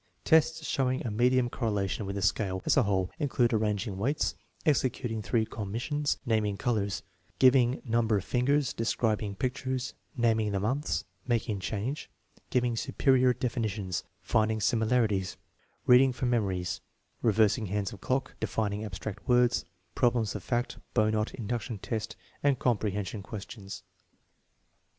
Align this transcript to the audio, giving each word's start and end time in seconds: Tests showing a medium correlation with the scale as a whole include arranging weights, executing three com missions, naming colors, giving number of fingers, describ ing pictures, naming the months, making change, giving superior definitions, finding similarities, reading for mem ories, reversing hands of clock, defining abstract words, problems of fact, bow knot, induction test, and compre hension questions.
Tests 0.23 0.65
showing 0.65 1.05
a 1.05 1.11
medium 1.11 1.47
correlation 1.47 2.07
with 2.07 2.15
the 2.15 2.23
scale 2.23 2.63
as 2.65 2.75
a 2.75 2.81
whole 2.81 3.11
include 3.19 3.53
arranging 3.53 3.99
weights, 3.99 4.33
executing 4.65 5.21
three 5.21 5.45
com 5.45 5.71
missions, 5.71 6.17
naming 6.25 6.57
colors, 6.57 7.03
giving 7.37 7.83
number 7.85 8.17
of 8.17 8.23
fingers, 8.25 8.73
describ 8.73 9.21
ing 9.21 9.35
pictures, 9.35 9.93
naming 10.17 10.53
the 10.53 10.59
months, 10.59 11.05
making 11.27 11.59
change, 11.59 12.09
giving 12.49 12.75
superior 12.75 13.31
definitions, 13.31 14.03
finding 14.23 14.59
similarities, 14.59 15.37
reading 15.85 16.11
for 16.11 16.25
mem 16.25 16.45
ories, 16.45 16.79
reversing 17.21 17.67
hands 17.67 17.93
of 17.93 18.01
clock, 18.01 18.33
defining 18.39 18.83
abstract 18.83 19.27
words, 19.29 19.65
problems 19.93 20.33
of 20.33 20.41
fact, 20.43 20.79
bow 20.95 21.11
knot, 21.11 21.31
induction 21.35 21.77
test, 21.77 22.15
and 22.41 22.57
compre 22.57 22.91
hension 22.91 23.21
questions. 23.21 23.83